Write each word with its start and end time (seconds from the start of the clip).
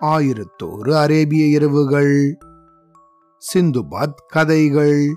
ஆயிரத்தோரு 0.00 0.94
அரேபிய 0.94 1.46
இரவுகள் 1.46 2.38
சிந்துபாத் 3.54 4.14
கதைகள். 4.28 5.16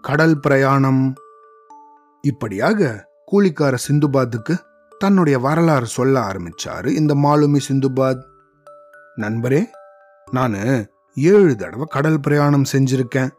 கடல் 0.00 0.40
பிரயாணம். 0.40 1.14
இப்படியாக 2.20 3.08
கூலிக்கார 3.32 3.74
சிந்துபாத்துக்கு 3.88 4.58
தன்னுடைய 4.98 5.38
வரலாறு 5.38 5.86
சொல்ல 5.86 6.20
ஆரம்பிச்சாரு 6.20 6.86
இந்த 6.86 7.14
மாலுமி 7.14 7.60
சிந்துபாத். 7.68 8.22
நண்பரே 9.16 9.64
நானு 10.30 10.90
ஏழு 11.14 11.56
தடவை 11.56 11.86
கடல் 11.88 12.20
பிரயாணம் 12.20 12.64
செஞ்சிருக்கேன். 12.72 13.30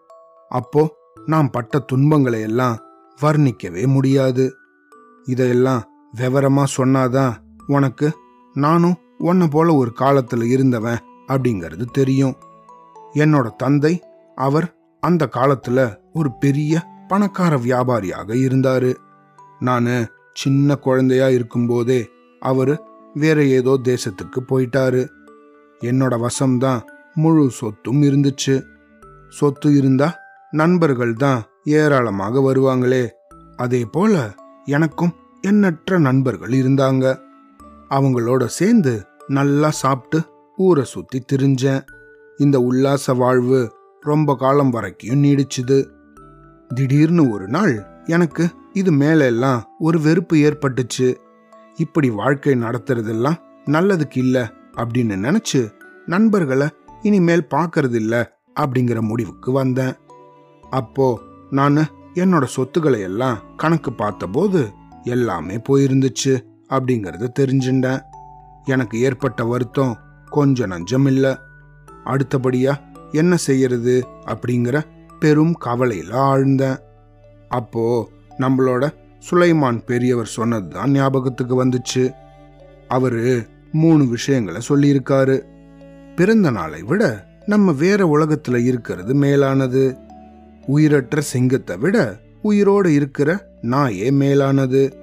அப்போ 0.50 0.96
நான் 1.26 1.50
பட்ட 1.50 1.80
துன்பங்களை 1.80 2.42
எல்லாம் 2.42 2.78
வர்ணிக்கவே 3.22 3.88
முடியாது. 3.88 4.56
இதையெல்லாம் 5.24 5.92
விவரமா 6.16 6.64
சொன்னாதான் 6.78 7.34
உனக்கு 7.68 8.18
நானும் 8.54 8.98
உன்னை 9.18 9.48
போல 9.48 9.76
ஒரு 9.76 9.94
காலத்துல 10.00 10.44
இருந்தவன் 10.44 10.98
அப்படிங்கிறது 11.28 11.86
தெரியும். 11.92 12.36
என்னோட 13.14 13.56
தந்தை 13.56 14.04
அவர் 14.36 14.76
அந்த 15.00 15.30
காலத்துல 15.36 15.98
ஒரு 16.14 16.32
பெரிய 16.40 16.84
பணக்கார 17.08 17.58
வியாபாரியாக 17.58 18.34
இருந்தாரு. 18.34 18.96
நானு 19.60 20.08
சின்ன 20.34 20.76
குழந்தையா 20.76 21.30
இருக்கும்போதே 21.30 22.10
அவரு 22.40 22.84
வேற 23.14 23.44
ஏதோ 23.44 23.80
தேசத்துக்கு 23.84 24.40
போயிட்டாரு. 24.40 25.08
என்னோட 25.84 26.28
வசம்தான் 26.28 26.82
முழு 27.14 27.50
சொத்தும் 27.50 28.02
இருந்துச்சு. 28.02 28.64
சொத்து 29.30 29.76
இருந்தா 29.76 30.16
நண்பர்கள் 30.52 31.14
தான் 31.14 31.44
ஏராளமாக 31.64 32.40
வருவாங்களே. 32.40 33.08
அதே 33.56 33.86
போல 33.86 34.34
எனக்கும் 34.66 35.16
எண்ணற்ற 35.42 36.00
நண்பர்கள் 36.00 36.50
இருந்தாங்க. 36.50 37.20
அவங்களோட 37.90 38.46
சேர்ந்து 38.46 39.06
நல்லா 39.28 39.70
சாப்பிட்டு 39.70 40.26
ஊரை 40.58 40.84
சுத்தி 40.84 41.24
திரிஞ்சேன். 41.32 41.86
இந்த 42.38 42.60
உல்லாச 42.60 43.16
வாழ்வு 43.16 43.74
ரொம்ப 44.02 44.36
காலம் 44.36 44.70
வரைக்கும் 44.70 45.24
நீடிச்சுது. 45.24 45.88
திடீர்னு 46.68 47.30
ஒரு 47.30 47.48
நாள் 47.48 47.86
எனக்கு 48.06 48.50
இது 48.74 48.92
மேலெல்லாம் 48.92 49.68
ஒரு 49.80 50.02
வெறுப்பு 50.02 50.36
ஏற்பட்டுச்சு. 50.36 51.16
இப்படி 51.76 52.10
வாழ்க்கை 52.10 52.54
நடத்துறதெல்லாம் 52.54 53.36
நல்லதுக்கு 53.66 54.18
இல்லை 54.18 54.42
அப்படின்னு 54.78 55.38
நினைச்சு 55.38 55.72
நண்பர்களை 56.06 56.68
இனிமேல் 57.02 57.48
பார்க்கறது 57.50 58.26
அப்படிங்கிற 58.60 59.02
முடிவுக்கு 59.02 59.52
வந்தேன். 59.52 59.94
அப்போ 60.70 61.20
நான் 61.50 61.78
என்னோட 62.14 62.44
சொத்துக்களை 62.44 63.02
எல்லாம் 63.02 63.38
கணக்கு 63.58 63.94
பார்த்தபோது 63.94 64.74
எல்லாமே 65.08 65.58
போயிருந்துச்சு 65.70 66.40
அப்படிங்கறத 66.70 67.28
தெரிஞ்சுட்டேன். 67.40 68.02
எனக்கு 68.66 69.00
ஏற்பட்ட 69.00 69.44
வருத்தம் 69.44 69.98
கொஞ்சம் 70.30 70.72
நஞ்சம் 70.72 71.06
இல்ல 71.06 71.40
அடுத்தபடியா 72.06 72.76
என்ன 73.12 73.36
செய்யறது 73.36 74.06
அப்படிங்கிற 74.26 74.82
பெரும் 75.20 75.56
கவலையில 75.66 76.12
ஆழ்ந்தேன். 76.12 76.78
அப்போ 77.50 78.10
நம்மளோட 78.38 78.90
சுலைமான் 79.32 79.86
பெரியவர் 79.86 80.26
சொன்னதுதான் 80.26 80.92
ஞாபகத்துக்கு 80.92 81.66
வந்துச்சு. 81.66 82.12
அவரு 82.88 83.48
மூணு 83.72 84.08
விஷயங்களை 84.08 84.62
சொல்லியிருக்காரு. 84.70 85.42
பிறந்த 86.16 86.52
நாளை 86.52 86.82
விட 86.82 87.28
நம்ம 87.46 87.72
வேற 87.72 88.06
உலகத்துல 88.18 88.64
இருக்கிறது 88.64 89.14
மேலானது. 89.14 89.96
உயிரற்ற 90.66 91.22
சிங்கத்தை 91.22 91.78
விட 91.78 92.18
உயிரோடு 92.42 92.94
இருக்கிற 92.94 93.50
நாயே 93.62 94.12
மேலானது. 94.12 94.98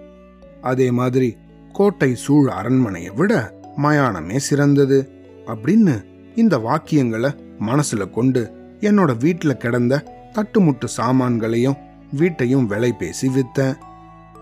அதே 0.63 0.91
மாதிரி 0.91 1.37
கோட்டை 1.73 2.15
சூழ் 2.15 2.49
அரண்மனையை 2.49 3.11
விட 3.11 3.55
மயானமே 3.77 4.37
சிறந்தது 4.37 5.11
அப்படின்னு 5.47 6.05
இந்த 6.35 6.59
வாக்கியங்களை 6.59 7.37
மனசுல 7.61 8.11
கொண்டு 8.11 8.53
என்னோட 8.81 9.19
வீட்டில் 9.19 9.57
கிடந்த 9.57 10.05
தட்டுமுட்டு 10.33 10.85
சாமான்களையும் 10.97 11.77
வீட்டையும் 12.13 12.67
விலை 12.67 12.93
பேசி 12.93 13.29
வித்தேன். 13.29 13.77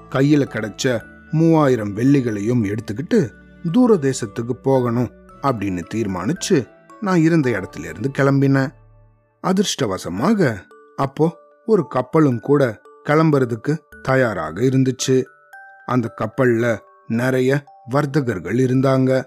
கையில் 0.08 0.48
கிடைச்ச 0.48 1.00
மூவாயிரம் 1.30 1.96
வெள்ளிகளையும் 1.96 2.64
எடுத்துக்கிட்டு 2.64 3.28
தூர 3.72 3.94
தேசத்துக்கு 3.94 4.52
போகணும் 4.62 5.10
அப்படின்னு 5.42 5.84
தீர்மானிச்சு 5.94 6.68
நான் 7.00 7.20
இருந்த 7.20 7.50
இடத்துல 7.50 7.84
இருந்து 7.84 8.10
கிளம்பினேன். 8.18 8.70
அதிர்ஷ்டவசமாக 9.42 10.56
அப்போ 10.96 11.40
ஒரு 11.66 11.86
கப்பலும் 11.86 12.40
கூட 12.40 12.80
கிளம்புறதுக்கு 13.08 13.78
தயாராக 14.02 14.60
இருந்துச்சு. 14.60 15.22
அந்த 15.86 16.14
கப்பல்ல 16.20 16.78
நிறைய 17.06 17.64
வர்த்தகர்கள் 17.88 18.54
இருந்தாங்க. 18.54 19.24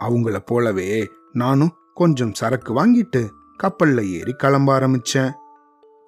அவங்கள 0.00 0.38
போலவே 0.44 1.10
நானும் 1.32 1.72
கொஞ்சம் 1.94 2.34
சரக்கு 2.34 2.72
வாங்கிட்டு 2.72 3.28
கப்பல்ல 3.62 4.08
ஏறி 4.08 4.32
கிளம்ப 4.32 4.80
ஆரம்பிச்சேன். 4.80 5.30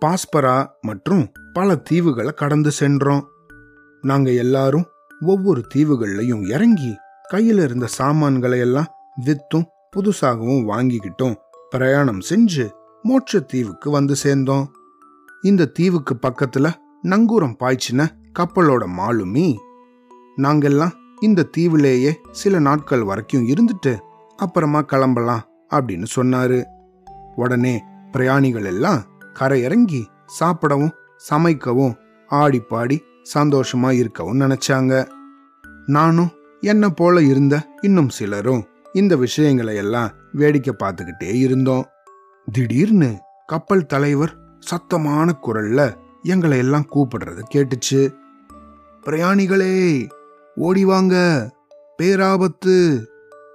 பாஸ்பரா 0.04 0.66
மற்றும் 0.80 1.32
பல 1.52 1.82
தீவுகளை 1.90 2.32
கடந்து 2.32 2.70
சென்றோம். 2.70 3.28
நாங்க 4.02 4.30
எல்லாரும் 4.30 4.86
ஒவ்வொரு 5.20 5.62
தீவுகள்லையும் 5.74 6.48
இறங்கி 6.48 6.96
கையில 7.32 7.62
இருந்த 7.62 7.86
சாமான்களை 7.86 8.58
எல்லாம் 8.58 8.86
வித்தும் 9.26 9.64
புதுசாகவும் 9.96 10.64
வாங்கிக்கிட்டும். 10.64 11.34
பிரயாணம் 11.70 12.20
செஞ்சு 12.30 12.70
மோட்ச 13.04 13.44
தீவுக்கு 13.46 13.90
வந்து 13.90 14.16
சேர்ந்தோம். 14.16 14.72
இந்த 15.42 15.64
தீவுக்கு 15.64 16.16
பக்கத்துல 16.22 16.72
நங்கூரம் 17.02 17.56
பாய்ச்சின 17.60 18.06
கப்பலோட 18.38 18.86
மாலுமி. 18.98 19.56
நாங்கெல்லாம் 20.36 20.90
இந்த 21.20 21.48
தீவுலேயே 21.56 22.14
சில 22.30 22.58
நாட்கள் 22.58 23.02
வரைக்கும் 23.02 23.48
இருந்துட்டு 23.48 23.98
அப்புறமா 24.36 24.80
கிளம்பலாம் 24.80 25.40
அப்படின்னு 25.70 26.06
சொன்னாரு. 26.16 26.64
உடனே 27.36 27.82
பிரயாணிகள் 28.12 28.64
எல்லாம் 28.64 29.02
கரையிறங்கி 29.40 30.04
சாப்பிடவும் 30.26 30.92
சமைக்கவும் 31.30 31.94
ஆடி 32.26 32.60
பாடி 32.60 33.02
சந்தோஷமா 33.34 33.90
இருக்கவும் 33.90 34.40
நினைச்சாங்க. 34.40 35.08
நானும் 35.86 36.30
என்ன 36.60 36.88
போல 36.88 37.22
இருந்த 37.22 37.68
இன்னும் 37.80 38.08
சிலரும் 38.08 38.64
இந்த 38.92 39.16
விஷயங்களை 39.16 39.76
எல்லாம் 39.76 40.10
வேடிக்கை 40.32 40.74
பார்த்துக்கிட்டே 40.78 41.34
இருந்தோம். 41.34 41.84
திடீர்னு 42.52 43.16
கப்பல் 43.46 43.86
தலைவர் 43.86 44.45
சத்தமான 44.70 45.32
குரல்ல 45.42 45.96
எங்களை 46.22 46.58
எல்லாம் 46.58 46.86
கூப்பிடுறது. 46.94 47.42
கேட்டுச்சு 47.54 48.14
பிரயாணிகளே 49.04 50.08
ஓடி 50.56 50.84
வாங்க. 50.84 51.16
பேராபத்து. 52.02 53.04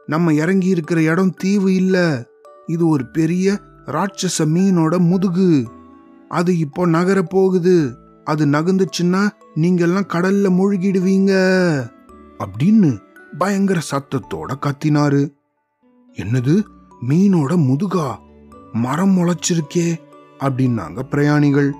நம்ம 0.05 0.33
இறங்கி 0.33 0.67
இருக்கிற 0.67 1.01
இடம் 1.01 1.33
தீவு 1.33 1.75
இல்ல. 1.75 2.25
இது 2.65 2.87
ஒரு 2.87 3.07
பெரிய 3.07 3.59
ராட்சச 3.85 4.45
மீனோட 4.45 4.97
முதுகு. 4.97 5.69
அது 6.29 6.57
இப்போ 6.57 6.85
நகர 6.85 7.21
போகுது 7.21 7.97
அது 8.23 8.45
நகர்ந்துச்சுன்னா 8.45 9.29
நீங்கெல்லாம் 9.55 10.07
கடல்ல 10.07 10.49
மூழ்கிடுவீங்க. 10.49 11.31
அப்படின்னு 12.39 13.01
பயங்கர 13.37 13.79
சத்தத்தோட 13.91 14.53
கத்தினாரு. 14.61 15.33
என்னது? 16.13 16.63
மீனோட 17.09 17.57
முதுகா? 17.57 18.19
மரம் 18.73 19.17
முளைச்சிருக்கே. 19.17 20.09
அப்படின்னாங்க 20.43 20.99
பிரயாணிகள். 21.09 21.71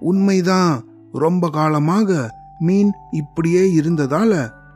உண்மைதான் 0.00 0.72
ரொம்ப 1.12 1.50
காலமாக 1.50 2.10
மீன் 2.58 2.92
இப்படியே 3.10 3.62
இருந்ததால 3.80 4.32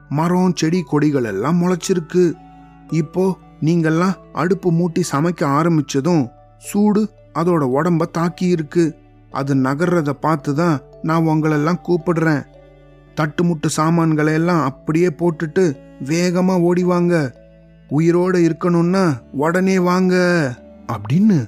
மரம் 0.08 0.56
செடி 0.56 0.82
கொடிகள் 0.82 1.24
எல்லாம் 1.24 1.60
முளைச்சிருக்கு. 1.62 2.24
இப்போ 2.90 3.24
நீங்கெல்லாம் 3.62 4.16
அடுப்பு 4.32 4.68
மூட்டி 4.72 5.02
சமைக்க 5.12 5.42
ஆரம்பிச்சதும் 5.58 6.24
சூடு 6.58 7.02
அதோட 7.34 7.64
உடம்ப 7.76 8.06
தாக்கி 8.10 8.46
இருக்கு 8.46 8.84
அது 9.30 9.54
நகர்றத 9.54 10.10
பார்த்து 10.10 10.54
தான் 10.54 10.80
நான் 11.02 11.26
உங்களெல்லாம் 11.26 11.84
கூப்பிடுறேன். 11.88 12.42
தட்டுமுட்டு 13.16 13.68
சாமான்களை 13.76 14.32
எல்லாம் 14.32 14.62
அப்படியே 14.62 15.08
போட்டுட்டு 15.18 15.64
வேகமா 16.04 16.54
ஓடிவாங்க. 16.68 17.14
உயிரோட 17.90 18.34
இருக்கணும்னா 18.48 19.04
உடனே 19.32 19.78
வாங்க 19.78 20.14
அப்படின்னு 20.92 21.38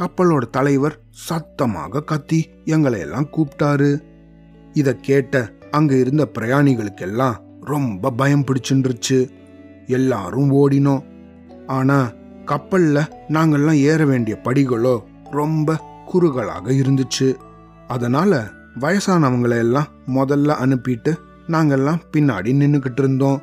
கப்பலோட 0.00 0.50
தலைவர் 0.50 1.00
சத்தமாக 1.10 2.02
கத்தி 2.02 2.50
எங்களை 2.64 3.00
எல்லாம் 3.00 3.28
கூப்பிட்டாரு. 3.36 3.98
இத 4.72 4.94
கேட்ட 4.94 5.50
அங்க 5.70 5.96
இருந்த 5.96 6.28
பிரயாணிகளுக்கெல்லாம் 6.38 7.34
ரொம்ப 7.60 8.10
பயம் 8.10 8.44
பிடிச்சுருச்சு 8.44 9.30
எல்லாரும் 9.86 10.52
ஓடினோம். 10.52 11.04
ஆனா 11.66 12.12
கப்பல்ல 12.46 13.04
நாங்கெல்லாம் 13.28 13.72
ஏற 13.72 14.04
வேண்டிய 14.06 14.40
படிகளோ 14.44 15.02
ரொம்ப 15.30 15.80
குறுகலாக 16.06 16.72
இருந்துச்சு. 16.72 17.34
அதனால 17.86 18.48
வயசானவங்களை 18.80 19.58
எல்லாம் 19.58 19.86
முதல்ல 20.06 20.54
அனுப்பிட்டு 20.64 21.16
நாங்கள்லாம் 21.48 22.00
பின்னாடி 22.12 22.52
நின்னுக்கிட்டு 22.52 22.98
இருந்தோம். 22.98 23.42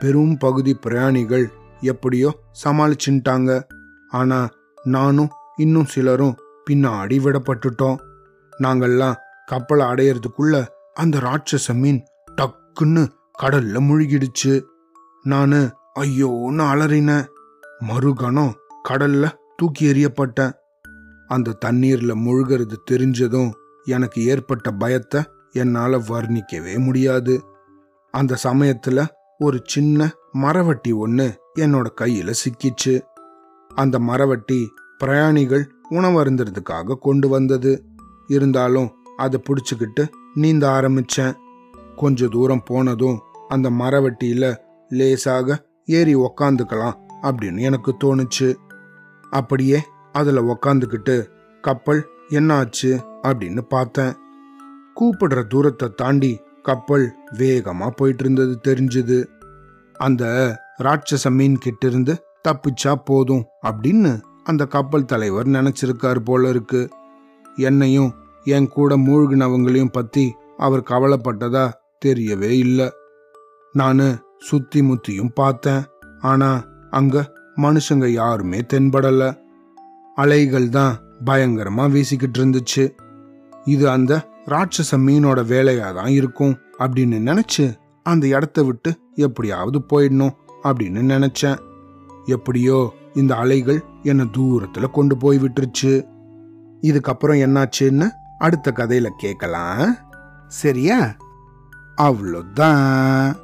பெரும் 0.00 0.36
பகுதி 0.36 0.74
பிரயாணிகள் 0.74 1.50
எப்படியோ 1.80 2.40
சமாளிச்சுட்டாங்க. 2.64 3.62
ஆனா 4.10 4.48
நானும் 4.82 5.28
இன்னும் 5.56 5.84
சிலரும் 5.84 6.36
பின்னாடி 6.70 7.18
விடப்பட்டுட்டோம். 7.18 7.96
நாங்கள்லாம் 8.60 9.14
கப்பலை 9.46 9.86
அடையிறதுக்குள்ள 9.86 10.66
அந்த 10.94 11.18
ராட்சச 11.18 11.74
மீன் 11.74 12.04
டக்குன்னு 12.40 13.08
கடல்ல 13.42 13.80
முழுகிடுச்சு. 13.80 14.62
நானு 15.22 15.72
ஐயோன்னு 16.00 16.62
அலறினேன். 16.62 17.26
மறுகணம் 17.78 18.52
கடல்ல 18.88 19.30
தூக்கி 19.56 19.92
எறியப்பட்டேன். 19.92 20.52
அந்த 21.28 21.58
தண்ணீர்ல 21.64 22.14
முழுகிறது 22.14 22.74
தெரிஞ்சதும் 22.90 23.50
எனக்கு 23.84 24.26
ஏற்பட்ட 24.26 24.70
பயத்தை 24.70 25.22
என்னால 25.50 25.98
வர்ணிக்கவே 25.98 26.78
முடியாது. 26.78 27.44
அந்த 28.10 28.36
சமயத்துல 28.44 29.06
ஒரு 29.38 29.60
சின்ன 29.64 30.10
மரவட்டி 30.34 30.94
ஒன்று 30.94 31.40
என்னோட 31.58 31.86
கையில 32.00 32.34
சிக்கிச்சு. 32.44 33.00
அந்த 33.74 33.98
மரவட்டி 33.98 34.66
பிரயாணிகள் 34.98 35.74
உணவருந்துறதுக்காக 35.90 36.94
கொண்டு 36.94 37.28
வந்தது. 37.28 37.84
இருந்தாலும் 38.26 38.90
அதை 39.16 39.42
பிடிச்சிக்கிட்டு 39.42 40.08
நீந்த 40.34 40.68
ஆரம்பிச்சேன். 40.68 41.34
கொஞ்ச 41.96 42.26
தூரம் 42.26 42.62
போனதும் 42.64 43.20
அந்த 43.48 43.70
மரவெட்டியில 43.70 44.56
லேசாக 44.88 45.66
ஏறி 45.84 46.16
உக்காந்துக்கலாம் 46.16 46.94
அப்படின்னு 47.22 47.60
எனக்கு 47.60 47.94
தோணுச்சு. 48.04 48.54
அப்படியே 49.30 49.82
அதுல 50.12 50.40
உக்காந்துக்கிட்டு 50.42 51.26
கப்பல் 51.60 52.08
என்னாச்சு 52.30 53.02
அப்படின்னு 53.22 53.60
பார்த்தேன். 53.60 54.12
கூப்பிடுற 55.00 55.46
தூரத்தை 55.46 55.88
தாண்டி 55.96 56.40
கப்பல் 56.62 57.14
வேகமா 57.32 57.90
போயிட்டு 57.90 58.24
இருந்தது 58.24 58.58
தெரிஞ்சுது. 58.68 59.26
அந்த 59.92 60.24
ராட்சச 60.82 61.30
மீன் 61.30 61.58
கிட்ட 61.58 61.86
இருந்து 61.86 62.22
தப்பிச்சா 62.48 62.94
போதும் 63.04 63.44
அப்படின்னு 63.66 64.20
அந்த 64.44 64.66
கப்பல் 64.66 65.04
தலைவர் 65.04 65.46
நினைச்சிருக்காரு 65.46 66.18
போல 66.18 66.48
இருக்கு. 66.48 66.88
என்னையும் 67.56 68.14
என் 68.44 68.68
கூட 68.68 68.96
மூழ்கினவங்களையும் 68.96 69.92
பத்தி 69.92 70.34
அவர் 70.56 70.88
கவலைப்பட்டதா 70.90 71.72
தெரியவே 72.04 72.50
இல்லை. 72.50 72.92
நானு 73.72 74.18
சுத்தி 74.38 74.82
முத்தியும் 74.82 75.32
பார்த்தேன். 75.34 75.82
ஆனா 76.20 76.66
அங்க 76.90 77.32
மனுஷங்க 77.56 78.06
யாருமே 78.06 78.60
தென்படல. 78.72 79.38
அலைகள் 80.14 80.68
தான் 80.68 80.98
பயங்கரமா 81.24 81.84
வீசிக்கிட்டு 81.90 82.38
இருந்துச்சு. 82.38 82.90
இது 83.64 83.90
அந்த 83.90 84.28
ராட்சச 84.46 84.96
மீனோட 84.96 85.40
வேலையா 85.52 85.94
தான் 85.94 86.06
இருக்கும் 86.06 86.56
அப்படின்னு 86.78 87.18
நினைச்சு 87.30 87.74
அந்த 88.02 88.28
இடத்த 88.28 88.62
விட்டு 88.62 88.98
எப்படியாவது 89.14 89.78
போயிடணும் 89.78 90.34
அப்படின்னு 90.62 91.02
நினைச்சேன். 91.14 91.58
எப்படியோ 92.24 92.94
இந்த 93.14 93.36
அலைகள் 93.36 93.84
என்னை 94.02 94.24
தூரத்துல 94.24 94.90
கொண்டு 94.90 95.16
போய் 95.16 95.38
விட்டுருச்சு. 95.38 96.06
இதுக்கப்புறம் 96.80 97.40
என்னாச்சுன்னு 97.40 98.10
அடுத்த 98.38 98.72
கதையில 98.76 99.08
கேட்கலாம். 99.18 99.96
சரியா? 100.48 101.16
அவ்வளோதான். 101.96 103.36